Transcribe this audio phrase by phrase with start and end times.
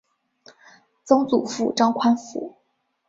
[1.03, 2.55] 曾祖父张宽甫。